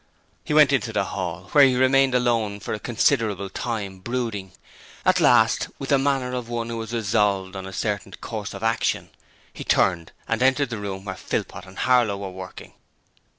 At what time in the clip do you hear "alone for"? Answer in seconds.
2.15-2.73